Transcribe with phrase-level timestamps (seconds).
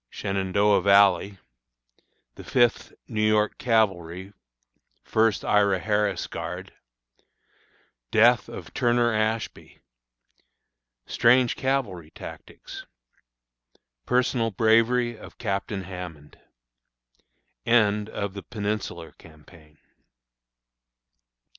[0.09, 1.37] Shenandoah Valley.
[2.33, 4.33] The Fifth New York Cavalry,
[5.03, 6.73] First Ira Harris' Guard.
[8.09, 9.77] Death of Turner Ashby.
[11.05, 12.87] Strange Cavalry Tactics.
[14.07, 16.39] Personal Bravery of Captain Hammond.
[17.63, 19.77] End of the Peninsular Campaign.